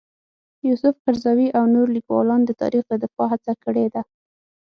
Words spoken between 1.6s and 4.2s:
نور لیکوالان د تاریخ د دفاع هڅه کړې ده.